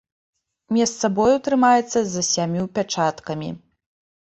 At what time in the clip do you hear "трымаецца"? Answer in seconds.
1.49-1.99